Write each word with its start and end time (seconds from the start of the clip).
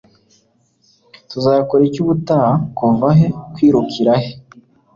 tuzakora 1.29 1.81
iki 1.85 1.99
ubutaha? 2.03 2.51
kuva 2.77 3.07
he? 3.17 3.27
kwirukira 3.53 4.13
he 4.23 4.31